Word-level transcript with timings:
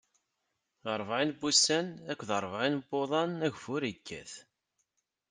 Ṛebɛin 0.99 1.29
n 1.33 1.37
wussan 1.39 1.87
akked 2.11 2.29
ṛebɛin 2.43 2.73
n 2.79 2.85
wuḍan, 2.89 3.31
ageffur 3.45 3.81
ikkat. 3.91 4.31